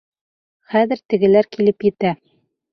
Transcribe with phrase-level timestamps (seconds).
[0.73, 2.19] Хәҙер тегеләр килеп етә!